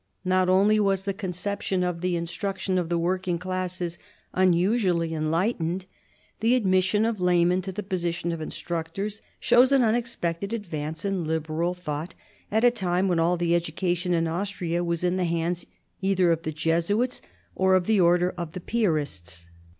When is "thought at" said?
11.75-12.63